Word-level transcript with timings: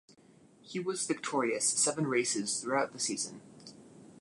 He 0.63 0.79
was 0.79 1.05
victorious 1.05 1.63
seven 1.69 2.07
races 2.07 2.59
throughout 2.59 2.91
the 2.91 2.97
season. 2.97 3.39